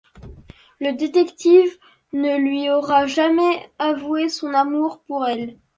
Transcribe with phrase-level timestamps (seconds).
[0.79, 1.77] Le détective
[2.11, 5.59] ne lui aura jamais avoué son amour pour elle.